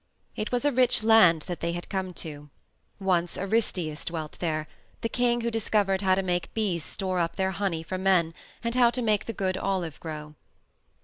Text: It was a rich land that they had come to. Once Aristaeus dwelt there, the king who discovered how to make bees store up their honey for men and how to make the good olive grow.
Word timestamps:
It 0.35 0.51
was 0.51 0.65
a 0.65 0.71
rich 0.71 1.03
land 1.03 1.43
that 1.43 1.59
they 1.59 1.73
had 1.73 1.87
come 1.87 2.11
to. 2.25 2.49
Once 2.99 3.37
Aristaeus 3.37 4.03
dwelt 4.03 4.31
there, 4.39 4.67
the 5.01 5.09
king 5.09 5.41
who 5.41 5.51
discovered 5.51 6.01
how 6.01 6.15
to 6.15 6.23
make 6.23 6.51
bees 6.55 6.83
store 6.83 7.19
up 7.19 7.35
their 7.35 7.51
honey 7.51 7.83
for 7.83 7.99
men 7.99 8.33
and 8.63 8.73
how 8.73 8.89
to 8.89 9.01
make 9.03 9.25
the 9.25 9.31
good 9.31 9.57
olive 9.57 9.99
grow. 9.99 10.33